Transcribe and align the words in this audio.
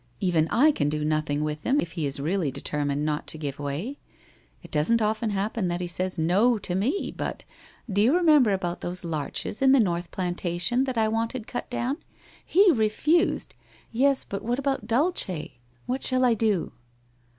Even 0.19 0.47
I 0.49 0.71
can 0.71 0.89
do 0.89 1.05
nothing 1.05 1.43
with 1.43 1.61
him, 1.61 1.79
if 1.79 1.91
he 1.91 2.07
is 2.07 2.19
really 2.19 2.49
determined 2.49 3.05
not 3.05 3.27
to 3.27 3.37
give 3.37 3.59
way. 3.59 3.99
It 4.63 4.71
doesn't 4.71 4.99
often 4.99 5.29
happen 5.29 5.67
that 5.67 5.79
he 5.79 5.85
says 5.85 6.17
no 6.17 6.57
to 6.57 6.73
me, 6.73 7.13
but— 7.15 7.45
do 7.93 8.01
you 8.01 8.15
remember 8.15 8.51
about 8.51 8.81
those 8.81 9.05
larches 9.05 9.61
in 9.61 9.73
the 9.73 9.79
North 9.79 10.09
Plantation, 10.09 10.85
that 10.85 10.97
I 10.97 11.07
wanted 11.07 11.45
cut 11.45 11.69
down? 11.69 11.97
lie 12.55 12.71
refused 12.73 13.53
'< 13.77 13.91
Yes. 13.91 14.25
But 14.25 14.41
what 14.43 14.57
about 14.57 14.87
Dulce? 14.87 15.49
What 15.85 16.01
shall 16.01 16.25
I 16.25 16.33
do?' 16.33 16.71